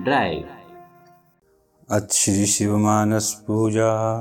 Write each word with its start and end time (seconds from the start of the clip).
Drive 0.00 0.44
अथ 1.90 2.12
श्री 2.12 2.46
शिवमानस 2.46 3.44
पूजा। 3.46 4.20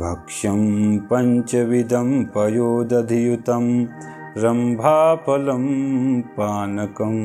भक्ष्यं 0.00 0.64
पञ्चविधं 1.10 2.10
पयोदधियुतं 2.34 3.66
रम्भाफलं 4.44 5.64
पानकं 6.38 7.16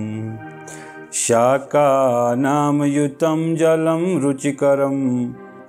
शाकानामयुतं 1.29 3.55
जलं 3.55 4.19
रुचिकरं 4.19 4.97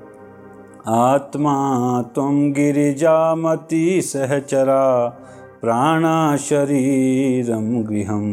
आत्मा 0.88 1.56
त्वं 2.02 2.52
गिरिजामतिसहचरा 2.52 5.08
प्राणाशरीरं 5.60 7.88
गृहं 7.88 8.26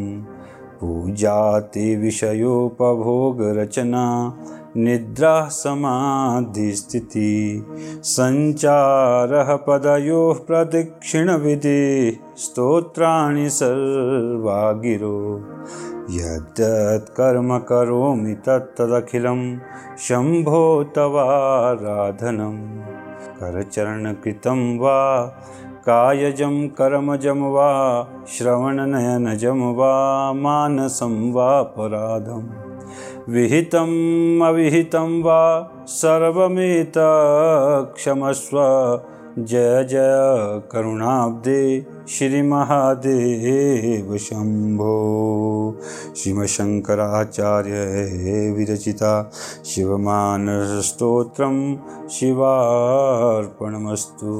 पूजा 0.85 1.37
ते 1.73 1.83
विषयोपभोगरचना 1.97 4.01
निद्राः 4.77 5.47
समाधिस्थितिः 5.57 7.29
सञ्चारः 8.09 9.49
पदयोः 9.67 10.41
प्रदक्षिणविधिः 10.47 12.35
स्तोत्राणि 12.43 13.45
सर्वा 13.57 14.59
गिरो 14.83 15.21
यद्यत् 16.17 17.09
कर्म 17.17 17.49
तत्तदखिलं 18.47 19.41
शम्भो 20.07 20.61
तवाराधनं 20.97 22.57
करचरणकृतं 23.39 24.61
वा 24.79 24.99
कायजं 25.87 26.55
कर्मजं 26.77 27.41
वा 27.53 27.69
श्रवणनयनजं 28.27 29.59
वा 29.77 29.91
मानसं 30.43 31.15
वापराधम् 31.33 32.47
विहितम् 33.33 34.41
अविहितं 34.47 35.11
वा 35.23 35.41
सर्वमेतत्क्षमस्व 35.99 36.97
जय 39.39 39.83
जय 39.83 40.61
करुणाब्दे 40.71 41.85
श्री 42.09 42.41
महादेव 42.41 44.17
शंभो। 44.17 45.81
श्रीमशंकराचार्य 46.17 48.53
विरचिता 48.57 49.31
शिवमानसस्तोत्रम 49.65 51.77
शिवार्पणमस्तु। 52.11 54.31